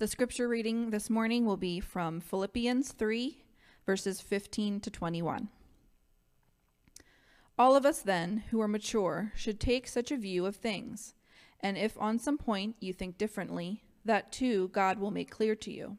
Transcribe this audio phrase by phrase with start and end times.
[0.00, 3.44] The scripture reading this morning will be from Philippians 3,
[3.84, 5.50] verses 15 to 21.
[7.58, 11.12] All of us, then, who are mature, should take such a view of things.
[11.60, 15.70] And if on some point you think differently, that too God will make clear to
[15.70, 15.98] you.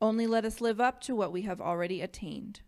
[0.00, 2.60] Only let us live up to what we have already attained.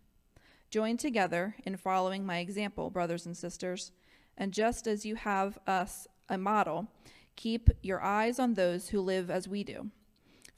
[0.69, 3.93] Join together in following my example, brothers and sisters,
[4.37, 6.89] and just as you have us a model,
[7.37, 9.91] keep your eyes on those who live as we do.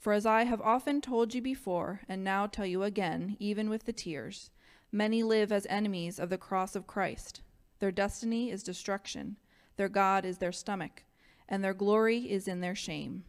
[0.02, 3.84] For as I have often told you before, and now tell you again, even with
[3.84, 4.50] the tears,
[4.90, 7.40] many live as enemies of the cross of Christ.
[7.78, 9.36] Their destiny is destruction,
[9.76, 11.04] their God is their stomach,
[11.48, 13.22] and their glory is in their shame.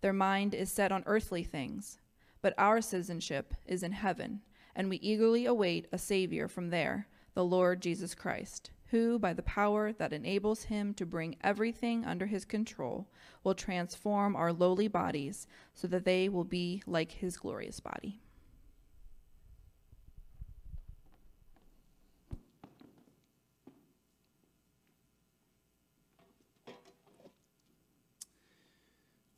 [0.00, 2.00] Their mind is set on earthly things,
[2.42, 4.40] but our citizenship is in heaven,
[4.74, 9.42] and we eagerly await a Savior from there, the Lord Jesus Christ, who, by the
[9.42, 13.06] power that enables him to bring everything under his control,
[13.44, 18.20] will transform our lowly bodies so that they will be like his glorious body.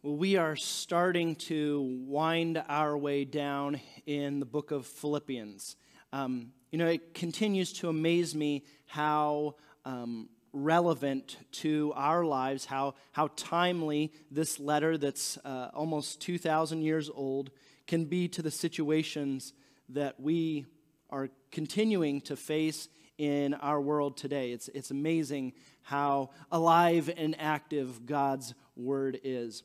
[0.02, 5.76] Well, we are starting to wind our way down in the book of Philippians.
[6.12, 12.94] Um, you know, it continues to amaze me how um, relevant to our lives, how,
[13.12, 17.50] how timely this letter that's uh, almost 2,000 years old
[17.86, 19.54] can be to the situations
[19.88, 20.66] that we
[21.10, 24.52] are continuing to face in our world today.
[24.52, 25.52] It's, it's amazing
[25.82, 29.62] how alive and active God's word is.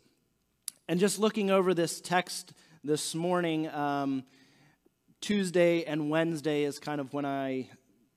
[0.87, 2.53] And just looking over this text
[2.83, 4.23] this morning, um,
[5.21, 7.69] Tuesday and Wednesday is kind of when I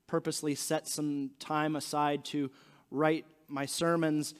[0.07, 2.51] purposely set some time aside to
[2.89, 4.33] write my sermons.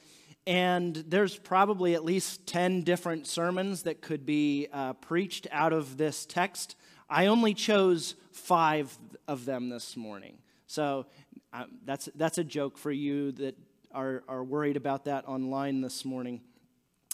[0.46, 5.96] And there's probably at least 10 different sermons that could be uh, preached out of
[5.96, 6.76] this text.
[7.08, 8.96] I only chose five
[9.28, 10.38] of them this morning.
[10.66, 11.06] So
[11.52, 13.56] um, that's, that's a joke for you that
[13.92, 16.40] are, are worried about that online this morning.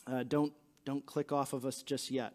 [0.06, 0.52] Uh, don't
[0.88, 2.32] don't click off of us just yet.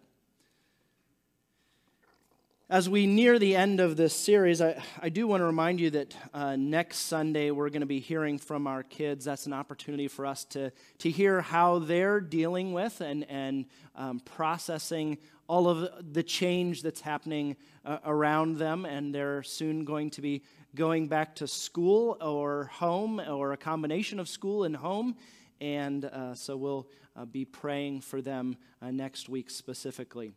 [2.73, 5.91] As we near the end of this series, I, I do want to remind you
[5.91, 9.25] that uh, next Sunday we're going to be hearing from our kids.
[9.25, 14.21] That's an opportunity for us to, to hear how they're dealing with and, and um,
[14.21, 18.85] processing all of the change that's happening uh, around them.
[18.85, 20.41] And they're soon going to be
[20.73, 25.15] going back to school or home or a combination of school and home.
[25.61, 30.33] And uh, so we'll uh, be praying for them uh, next week specifically.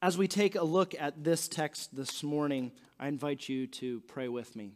[0.00, 4.28] As we take a look at this text this morning, I invite you to pray
[4.28, 4.72] with me.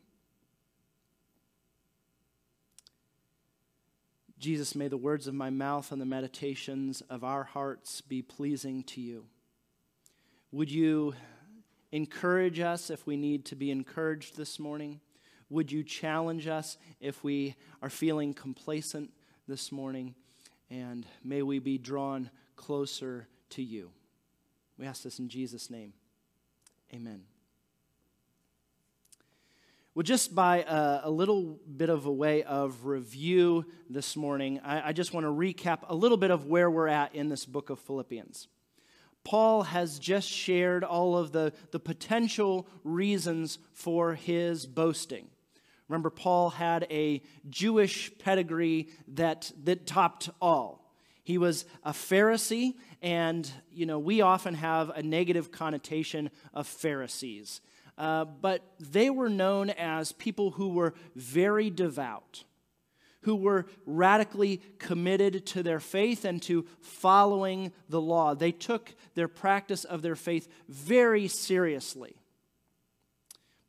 [4.39, 8.83] Jesus, may the words of my mouth and the meditations of our hearts be pleasing
[8.85, 9.27] to you.
[10.51, 11.15] Would you
[11.93, 15.01] encourage us if we need to be encouraged this morning?
[15.49, 19.13] Would you challenge us if we are feeling complacent
[19.47, 20.17] this morning?
[20.73, 23.91] and may we be drawn closer to you.
[24.83, 25.93] We ask this in Jesus' name.
[26.93, 27.23] Amen.
[29.95, 34.89] Well, just by a, a, little bit of a way of review this morning, I,
[34.89, 37.71] I just want to recap a little bit of where we're at in this book
[37.71, 38.49] of Philippians.
[39.23, 45.29] Paul has just shared all of the, the potential reasons for his boasting.
[45.87, 50.82] Remember, Paul had a Jewish pedigree that, that topped all.
[51.23, 57.61] He was a Pharisee, and, you know, we often have a negative connotation of Pharisees.
[57.97, 62.45] Uh, but they were known as people who were very devout,
[63.21, 68.35] who were radically committed to their faith and to following the law.
[68.35, 72.17] They took their practice of their faith very seriously.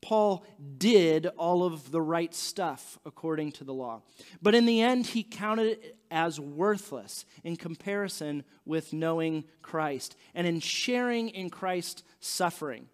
[0.01, 0.45] Paul
[0.77, 4.01] did all of the right stuff according to the law.
[4.41, 10.48] But in the end, he counted it as worthless in comparison with knowing Christ and
[10.48, 12.88] in sharing in Christ's suffering.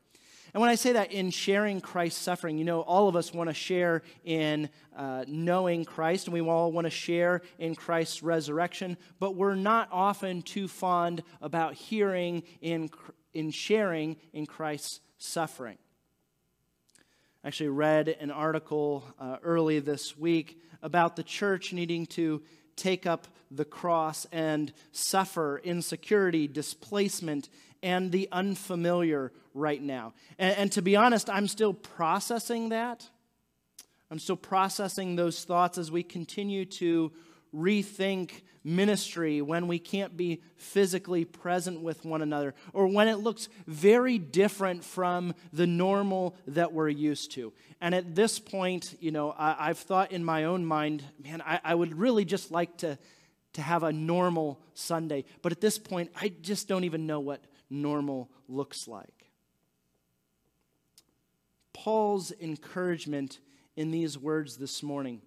[0.54, 3.52] And when I say that in sharing Christ's suffering, you know, all of us want
[3.52, 8.98] to share in uh, knowing Christ and we all want to share in Christ's resurrection,
[9.20, 12.90] but we're not often too fond about hearing in,
[13.34, 15.78] in sharing in Christ's suffering
[17.42, 22.42] I actually read an article uh, early this week about the church needing to
[22.80, 27.50] take up the cross and suffer insecurity, displacement,
[27.84, 30.14] and the unfamiliar right now.
[30.38, 33.08] And, and, to be honest, I'm still processing that.
[34.12, 37.12] I'm still processing those thoughts as we continue to
[37.56, 43.50] rethink ministry when we can't be physically present with one another or when it looks
[43.66, 47.54] very different from the normal that we're used to.
[47.82, 51.60] And at this point, you know, I, have thought in my own mind, man, I,
[51.64, 52.98] I would really just like to,
[53.54, 55.26] to have a normal Sunday.
[55.42, 59.32] But at this point, I just don't even know what normal looks like.
[61.74, 63.40] Paul's encouragement
[63.78, 65.22] in these words this morning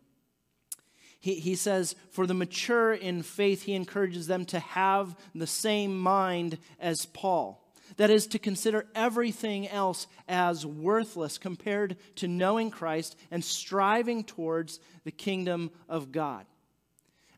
[1.22, 5.96] he, he says, For the mature in faith, he encourages them to have the same
[5.96, 7.62] mind as Paul.
[7.96, 14.80] That is, to consider everything else as worthless compared to knowing Christ and striving towards
[15.04, 16.44] the kingdom of God.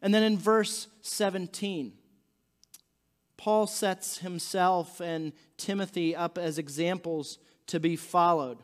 [0.01, 1.93] And then in verse 17,
[3.37, 8.57] Paul sets himself and Timothy up as examples to be followed.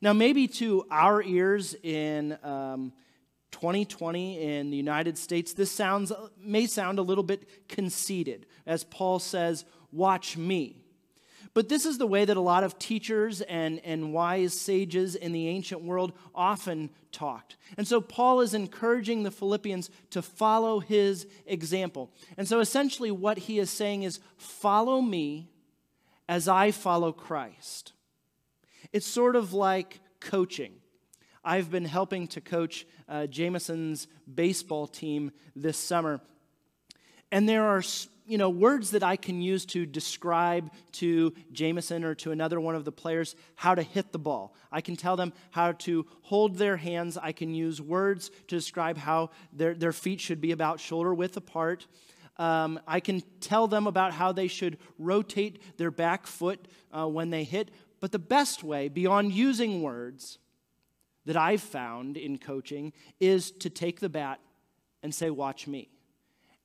[0.00, 2.94] Now, maybe to our ears in um,
[3.52, 9.18] 2020 in the United States, this sounds, may sound a little bit conceited, as Paul
[9.18, 10.82] says, Watch me.
[11.54, 15.32] But this is the way that a lot of teachers and, and wise sages in
[15.32, 17.56] the ancient world often talked.
[17.76, 22.10] And so Paul is encouraging the Philippians to follow his example.
[22.38, 25.50] And so essentially, what he is saying is, Follow me
[26.28, 27.92] as I follow Christ.
[28.92, 30.72] It's sort of like coaching.
[31.44, 36.20] I've been helping to coach uh, Jameson's baseball team this summer.
[37.30, 37.82] And there are
[38.24, 42.76] you know, words that I can use to describe to Jameson or to another one
[42.76, 44.54] of the players how to hit the ball.
[44.70, 47.18] I can tell them how to hold their hands.
[47.18, 51.36] I can use words to describe how their, their feet should be about shoulder width
[51.36, 51.86] apart.
[52.36, 57.30] Um, I can tell them about how they should rotate their back foot uh, when
[57.30, 57.70] they hit.
[58.00, 60.38] But the best way, beyond using words,
[61.26, 64.40] that I've found in coaching is to take the bat
[65.02, 65.88] and say, Watch me.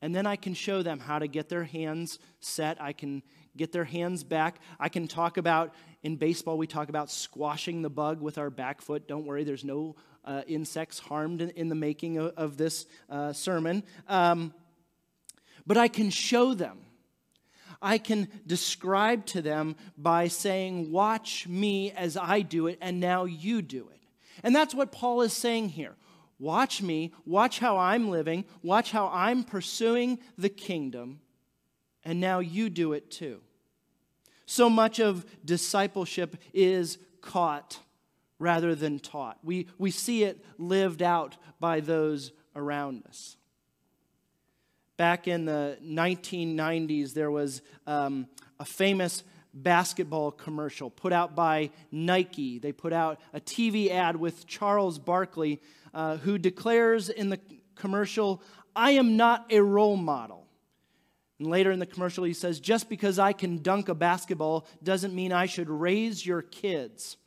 [0.02, 2.82] And then I can show them how to get their hands set.
[2.82, 3.24] I can
[3.56, 4.60] get their hands back.
[4.80, 5.74] I can talk about,
[6.04, 9.08] in baseball, we talk about squashing the bug with our back foot.
[9.08, 13.34] Don't worry, there's no uh, insects harmed in, in, the making of, of this uh,
[13.34, 13.84] sermon.
[14.08, 14.54] Um,
[15.66, 16.80] but I can show them.
[17.82, 23.26] I can describe to them by saying, Watch me as I do it, and now
[23.26, 23.97] you do it.
[24.44, 25.96] And that's what Paul is saying here.
[26.40, 31.20] Watch me, watch how I'm living, watch how I'm pursuing the kingdom,
[32.04, 33.42] and now you do it too.
[34.46, 37.80] So much of discipleship is caught
[38.40, 39.40] rather than taught.
[39.44, 43.36] We, we see it lived out by those around us.
[44.96, 48.28] Back in the 1990s, there was um,
[48.60, 49.24] a famous
[49.64, 52.60] basketball commercial put out by Nike.
[52.60, 55.62] They put out a TV ad with Charles Barkley,
[55.94, 57.40] uh, who declares in the
[57.76, 58.42] commercial,
[58.76, 60.48] I am not a role model.
[61.40, 65.14] And later in the commercial, he says, Just because I can dunk a basketball doesn't
[65.14, 67.18] mean I should raise your kids.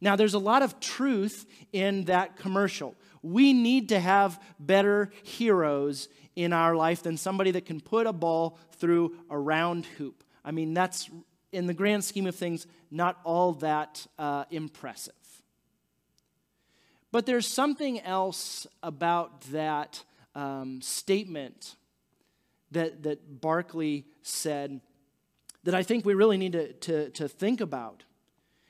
[0.00, 2.94] Now, there's a lot of truth in that commercial.
[3.22, 8.12] We need to have better heroes in our life than somebody that can put a
[8.12, 10.24] ball through a round hoop.
[10.42, 11.10] I mean, that's
[11.52, 15.14] in the grand scheme of things, not all that uh, impressive.
[17.12, 20.04] But there's something else about that
[20.34, 21.74] um, statement
[22.70, 24.80] that, that Barkley said
[25.64, 28.04] that I think we really need to, to, to think about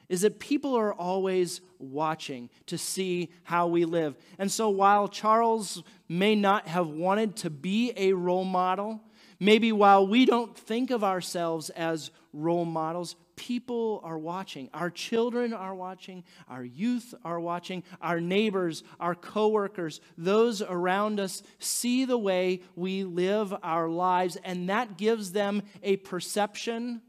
[0.08, 4.16] is that people are always watching to see how we live.
[4.40, 9.00] And so while Charles may not have wanted to be a role model,
[9.38, 14.68] maybe while we don't think of ourselves as role models, people are watching.
[14.74, 21.42] Our children are watching, our youth are watching, our neighbors, our coworkers, those around us
[21.58, 27.02] see the way we live our lives, and that gives them a perception,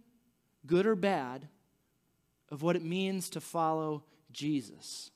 [0.65, 1.47] good or bad,
[2.49, 5.11] of what it means to follow Jesus.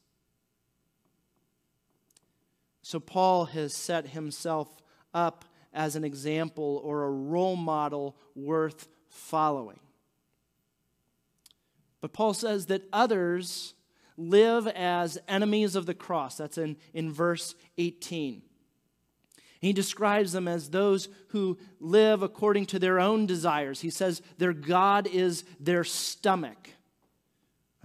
[2.82, 4.70] So, Paul has set himself
[5.14, 9.80] up as an example or a role model worth following.
[12.06, 13.74] But Paul says that others
[14.16, 16.38] live as enemies of the cross.
[16.38, 18.44] That's in, in verse 18.
[19.60, 23.82] He describes them as those who live according to their own desires.
[23.82, 26.70] He says their God is their stomach.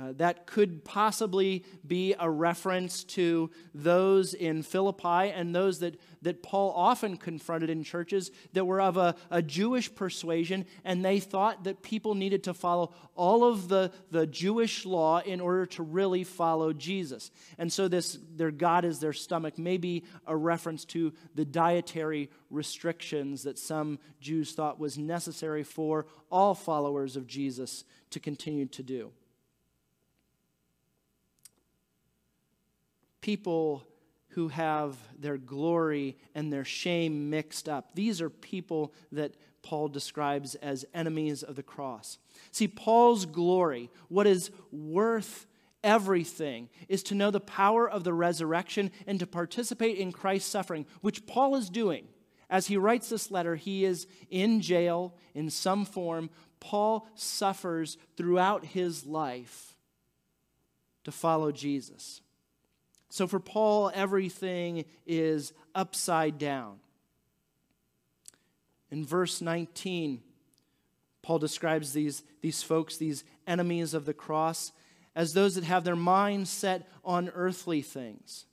[0.01, 6.43] Uh, that could possibly be a reference to those in Philippi and those that, that
[6.43, 11.65] Paul often confronted in churches that were of a, a Jewish persuasion, and they thought
[11.65, 16.25] that people needed to follow all of the, the Jewish law in order to really
[16.25, 17.31] follow Jesus.
[17.59, 22.31] And so, this their God is their stomach may be a reference to the dietary
[22.49, 28.83] restrictions that some Jews thought was necessary for all followers of Jesus to continue to
[28.83, 29.13] do.
[33.21, 33.87] People
[34.31, 37.95] who have their glory and their shame mixed up.
[37.95, 42.19] These are people that Paul describes as enemies of the cross.
[42.53, 45.47] See, Paul's glory, what is worth
[45.83, 50.87] everything, is to know the power of the resurrection and to participate in Christ's suffering,
[51.01, 52.07] which Paul is doing.
[52.49, 56.31] As he writes this letter, he is in jail in some form.
[56.59, 59.77] Paul suffers throughout his life
[61.05, 62.23] to follow Jesus.
[63.11, 66.79] So for Paul, everything is upside down.
[68.91, 70.23] In verse 19,
[71.23, 74.73] Paul describes these, these folks, these enemies of the cross,
[75.15, 78.47] as those that have their minds set on earthly things,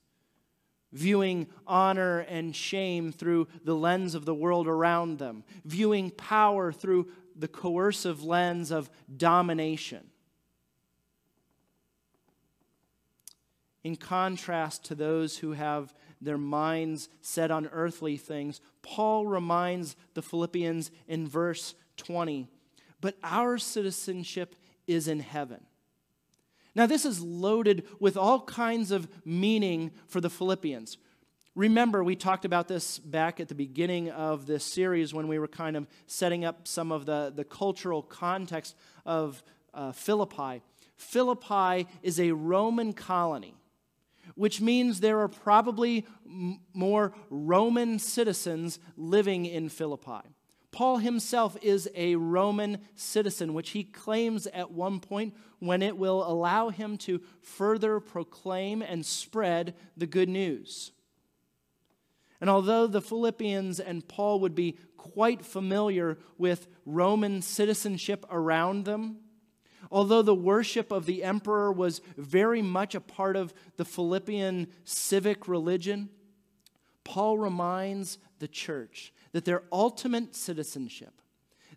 [0.91, 7.07] viewing honor and shame through the lens of the world around them, viewing power through
[7.35, 10.03] the coercive lens of domination.
[13.87, 20.21] In contrast to those who have their minds set on earthly things, Paul reminds the
[20.21, 22.49] Philippians in verse 20,
[22.99, 25.61] but our citizenship is in heaven.
[26.75, 30.97] Now, this is loaded with all kinds of meaning for the Philippians.
[31.55, 35.47] Remember, we talked about this back at the beginning of this series when we were
[35.47, 38.75] kind of setting up some of the, the cultural context
[39.05, 39.41] of
[39.73, 40.61] uh, Philippi.
[40.97, 43.56] Philippi is a Roman colony
[44.37, 50.21] which means there are probably m- more Roman citizens living in Philippi.
[50.71, 56.23] Paul himself is a Roman citizen, which he claims at one point when it will
[56.29, 60.91] allow him to further proclaim and spread the good news.
[62.39, 69.17] And although the Philippians and Paul would be quite familiar with Roman citizenship around them,
[69.91, 75.47] Although the worship of the emperor was very much a part of the Philippian civic
[75.47, 76.09] religion,
[77.03, 81.21] Paul reminds the church that their ultimate citizenship,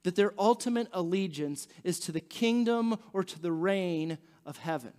[0.03, 4.93] that their ultimate allegiance is to the kingdom or to the reign of heaven.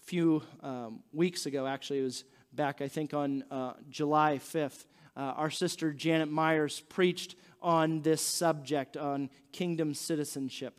[0.00, 4.86] A few um, weeks ago, actually, it was back, I think, on uh, July 5th,
[5.16, 10.74] uh, our sister Janet Myers preached on this subject, on kingdom citizenship.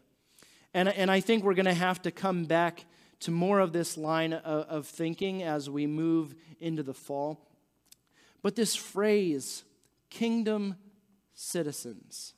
[0.74, 2.86] And, and I think we're going to have to come back
[3.22, 7.48] to more of this line of, of thinking as we move into the fall.
[8.42, 9.64] But this phrase,
[10.10, 10.76] kingdom
[11.34, 12.34] citizens,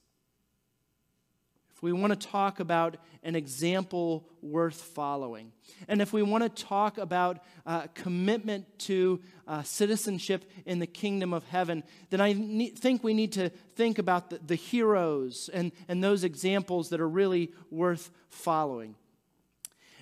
[1.83, 5.51] we want to talk about an example worth following,
[5.89, 11.33] and if we want to talk about uh, commitment to uh, citizenship in the kingdom
[11.33, 15.73] of heaven, then I ne- think we need to think about the, the heroes and,
[15.89, 18.95] and those examples that are really worth following.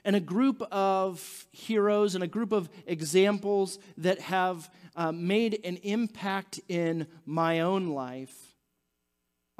[0.05, 5.77] And a group of heroes and a group of examples that have uh, made an
[5.77, 8.50] impact in my own life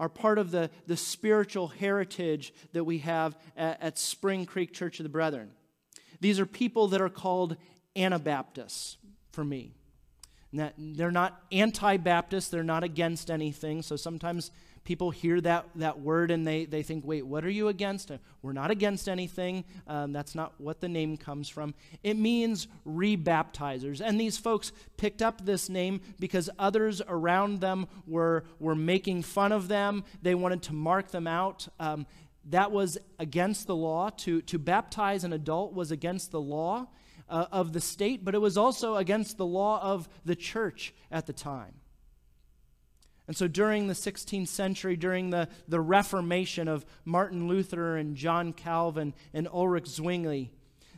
[0.02, 5.00] are part of the, the spiritual heritage that we have at, at Spring Creek Church
[5.00, 5.52] of the Brethren.
[6.20, 7.56] These are people that are called
[7.96, 8.98] Anabaptists
[9.32, 9.76] for me.
[10.54, 13.84] That they're not anti Baptist, they're not against anything.
[13.84, 14.50] So sometimes
[14.84, 18.12] people hear that, that word and they, they think, wait, what are you against?
[18.42, 19.64] We're not against anything.
[19.88, 21.74] Um, that's not what the name comes from.
[22.04, 24.02] It means rebaptizers.
[24.02, 29.52] And these folks picked up this name because others around them were, were making fun
[29.52, 30.04] of them.
[30.22, 31.68] They wanted to mark them out.
[31.80, 32.08] Um,
[32.50, 34.10] that was against the law.
[34.10, 36.88] To, to baptize an adult was against the law
[37.30, 41.28] uh, of the state, but it was also against the law of the church at
[41.28, 41.81] the time.
[43.32, 48.52] And so during the 16th century, during the, the Reformation of Martin Luther and John
[48.52, 50.52] Calvin and Ulrich Zwingli,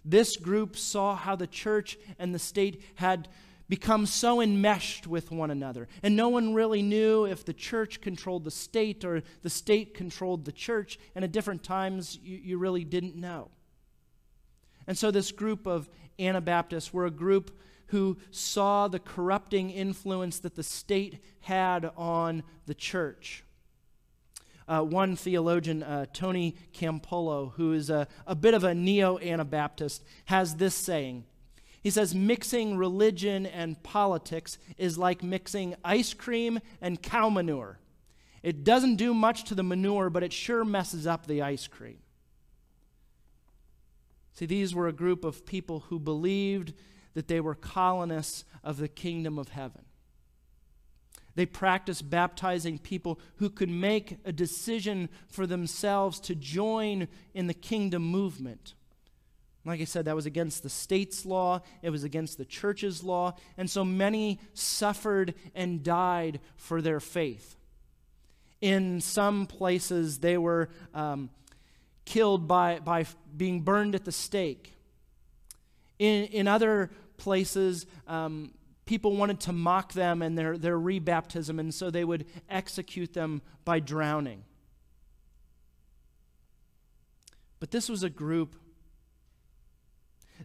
[0.04, 3.28] this group saw how the church and the state had
[3.70, 5.88] become so enmeshed with one another.
[6.02, 10.46] And no one really knew if the church controlled the state or the state controlled
[10.46, 10.98] the church.
[11.14, 13.52] And at different times, you, you really didn't know.
[14.88, 15.88] And so this group of
[16.18, 17.56] Anabaptists were a group
[17.94, 23.44] who saw the corrupting influence that the state had on the church.
[24.68, 30.04] Uh, one theologian, uh, Tony Campolo, who is a, a bit of a neo Anabaptist,
[30.26, 31.26] has this saying.
[31.84, 37.78] He says, Mixing religion and politics is like mixing ice cream and cow manure.
[38.42, 42.00] It doesn't do much to the manure, but it sure messes up the ice cream.
[44.34, 46.74] See, these were a group of people who believed
[47.14, 49.86] that they were colonists of the kingdom of heaven.
[51.36, 57.54] They practiced baptizing people who could make a decision for themselves to join in the
[57.54, 58.76] kingdom movement.
[59.66, 63.36] Like I said, that was against the state's law, it was against the church's law,
[63.58, 67.56] and so many suffered and died for their faith.
[68.60, 71.30] In some places, they were um,
[72.06, 73.06] killed by, by
[73.36, 74.74] being burned at the stake.
[75.98, 76.92] In, in other
[77.24, 78.52] places, um,
[78.86, 83.42] people wanted to mock them and their, their rebaptism, and so they would execute them
[83.64, 84.44] by drowning.
[87.62, 88.58] But this was a group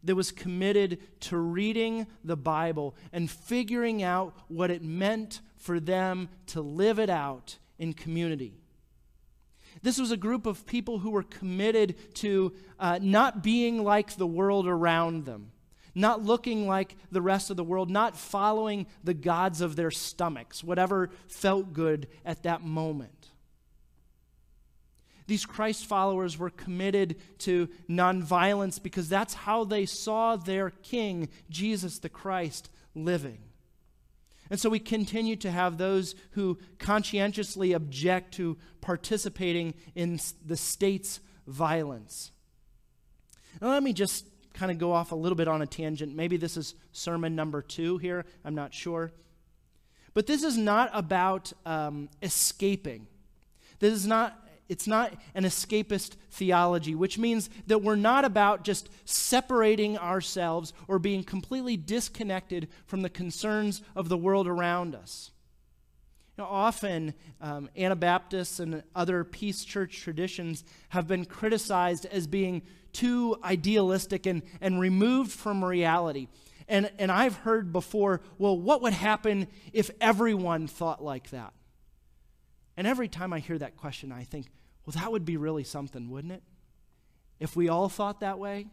[0.04, 6.28] that was committed to reading the Bible and figuring out what it meant for them
[6.46, 8.54] to live it out in community.
[9.82, 14.26] This was a group of people who were committed to uh, not being like the
[14.26, 15.50] world around them,
[15.94, 20.62] not looking like the rest of the world, not following the gods of their stomachs,
[20.62, 23.30] whatever felt good at that moment.
[25.26, 31.98] These Christ followers were committed to nonviolence because that's how they saw their King, Jesus
[31.98, 33.38] the Christ, living.
[34.50, 41.20] And so we continue to have those who conscientiously object to participating in the state's
[41.46, 42.32] violence.
[43.60, 44.26] Now, let me just
[44.58, 46.16] kind of go off a little bit on a tangent.
[46.16, 48.24] Maybe this is sermon number two here.
[48.44, 49.12] I'm not sure.
[50.14, 53.06] But this is not about um, escaping.
[53.78, 58.90] This is not it's not an escapist theology, which means that we're not about just
[59.06, 65.30] separating ourselves or being completely disconnected from the concerns of the world around us.
[66.38, 73.36] Know, often, um, Anabaptists and other peace church traditions have been criticized as being too
[73.42, 76.28] idealistic and, and removed from reality.
[76.68, 81.52] And, and I've heard before, well, what would happen if everyone thought like that?
[82.76, 84.46] And every time I hear that question, I think,
[84.84, 86.42] well, that would be really something, wouldn't it?
[87.40, 88.66] If we all thought that way.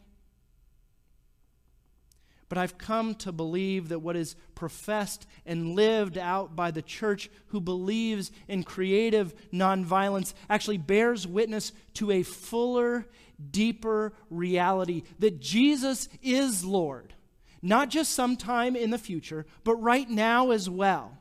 [2.47, 7.29] But I've come to believe that what is professed and lived out by the church
[7.47, 13.07] who believes in creative nonviolence actually bears witness to a fuller,
[13.51, 17.13] deeper reality that Jesus is Lord.
[17.61, 21.17] Not just sometime in the future, but right now as well.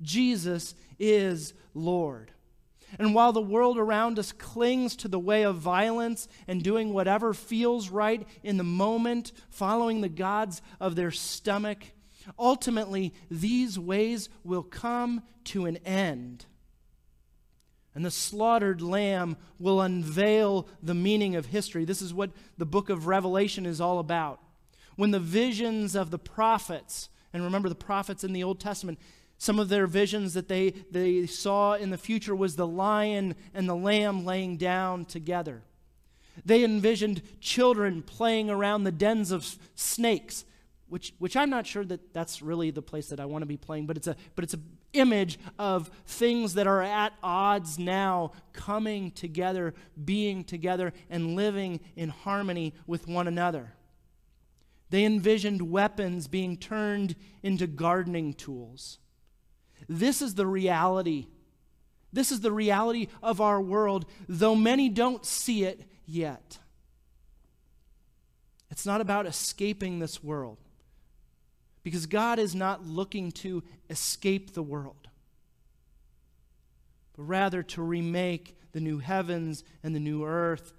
[0.00, 2.32] Jesus is Lord.
[2.98, 7.32] And while the world around us clings to the way of violence and doing whatever
[7.32, 11.84] feels right in the moment, following the gods of their stomach,
[12.38, 16.46] ultimately these ways will come to an end.
[17.94, 21.84] And the slaughtered lamb will unveil the meaning of history.
[21.84, 24.40] This is what the book of Revelation is all about.
[24.96, 28.98] When the visions of the prophets, and remember the prophets in the Old Testament,
[29.42, 33.68] some of their visions that they, they saw in the future was the lion and
[33.68, 35.64] the lamb laying down together.
[36.44, 40.44] They envisioned children playing around the dens of snakes,
[40.88, 43.56] which, which I'm not sure that that's really the place that I want to be
[43.56, 48.30] playing, but it's a but it's an image of things that are at odds now
[48.52, 49.74] coming together,
[50.04, 53.72] being together, and living in harmony with one another.
[54.90, 59.00] They envisioned weapons being turned into gardening tools.
[59.88, 61.26] This is the reality.
[62.12, 66.58] This is the reality of our world, though many don't see it yet.
[68.70, 70.58] It's not about escaping this world,
[71.82, 75.08] because God is not looking to escape the world,
[77.16, 80.72] but rather to remake the new heavens and the new earth,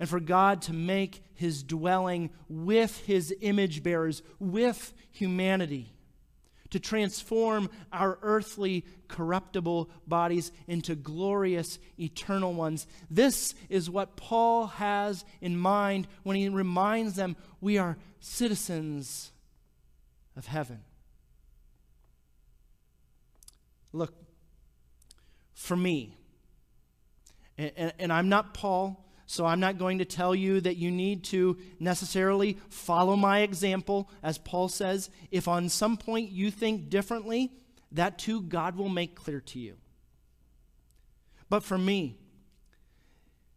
[0.00, 5.92] and for God to make his dwelling with his image bearers, with humanity
[6.72, 12.86] to transform our earthly, corruptible bodies into glorious, eternal ones.
[13.10, 19.32] This is what Paul has in mind when he reminds them we are citizens
[20.34, 20.80] of heaven.
[23.92, 24.14] Look,
[25.52, 26.16] for me,
[27.58, 29.04] and, and, and I'm not Paul.
[29.32, 34.10] So I'm not going to tell you that you need to necessarily follow my example.
[34.22, 37.50] As Paul says, if on some point you think differently,
[37.92, 39.78] that too God will make clear to you.
[41.48, 42.18] But for me,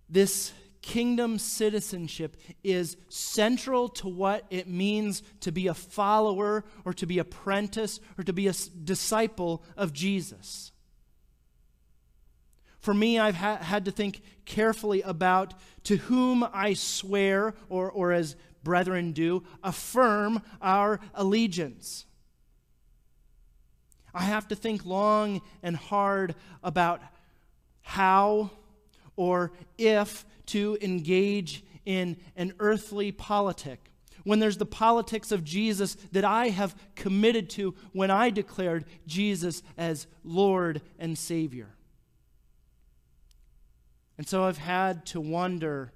[0.09, 7.07] This kingdom citizenship is central to what it means to be a follower or to
[7.07, 10.71] be apprentice or to be a disciple of Jesus.
[12.85, 18.11] For me, I've ha- had to think carefully about to whom I swear, or, or
[18.11, 22.05] as brethren do, affirm our allegiance.
[24.13, 27.01] I have to think long and hard about
[27.81, 28.51] how
[29.15, 33.89] or if to engage in an earthly politic.
[34.25, 39.63] When there's the politics of Jesus that I have committed to when I declared Jesus
[39.75, 41.75] as Lord and Savior.
[44.25, 45.91] And so I've had to wonder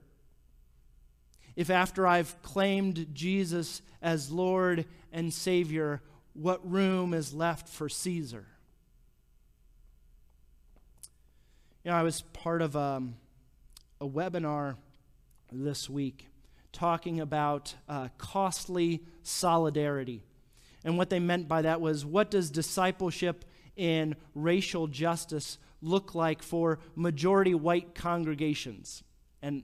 [1.56, 8.46] if, after I've claimed Jesus as Lord and Savior, what room is left for Caesar.
[11.84, 13.16] You know, I was part of um,
[14.00, 14.76] a webinar
[15.52, 16.28] this week
[16.72, 20.22] talking about uh, costly solidarity.
[20.84, 23.44] And what they meant by that was what does discipleship
[23.76, 29.04] in racial justice look like for majority white congregations?
[29.42, 29.64] And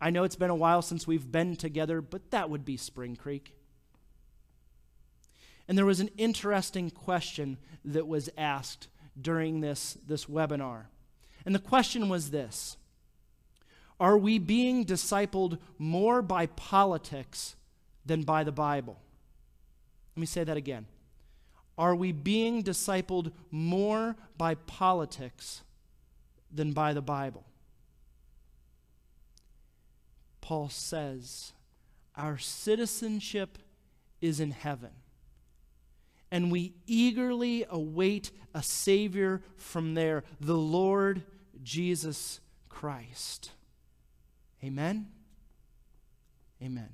[0.00, 3.16] I know it's been a while since we've been together, but that would be Spring
[3.16, 3.54] Creek.
[5.68, 8.88] And there was an interesting question that was asked
[9.20, 10.86] during this, this webinar.
[11.44, 12.76] And the question was this
[13.98, 17.56] Are we being discipled more by politics
[18.04, 18.98] than by the Bible?
[20.16, 20.86] Let me say that again.
[21.78, 25.62] Are we being discipled more by politics
[26.52, 27.44] than by the Bible?
[30.40, 31.52] Paul says,
[32.16, 33.58] Our citizenship
[34.20, 34.90] is in heaven,
[36.30, 41.22] and we eagerly await a Savior from there, the Lord
[41.62, 43.52] Jesus Christ.
[44.62, 45.08] Amen?
[46.62, 46.90] Amen.